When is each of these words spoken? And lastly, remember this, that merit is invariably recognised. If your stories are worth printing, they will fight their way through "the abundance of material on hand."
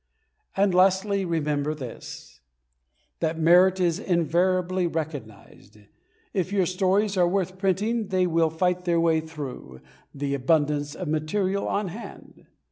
And 0.57 0.73
lastly, 0.73 1.25
remember 1.25 1.75
this, 1.75 2.41
that 3.19 3.37
merit 3.37 3.79
is 3.79 3.99
invariably 3.99 4.87
recognised. 4.87 5.77
If 6.33 6.51
your 6.51 6.65
stories 6.65 7.17
are 7.17 7.27
worth 7.27 7.59
printing, 7.59 8.07
they 8.07 8.25
will 8.25 8.49
fight 8.49 8.85
their 8.85 8.99
way 8.99 9.21
through 9.21 9.79
"the 10.11 10.33
abundance 10.33 10.95
of 10.95 11.07
material 11.07 11.67
on 11.67 11.89
hand." 11.89 12.47